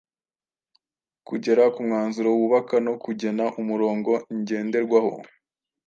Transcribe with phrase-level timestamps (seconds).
[1.27, 5.13] kugera ku mwanzuro wubaka no kugena umurongo ngenderwaho.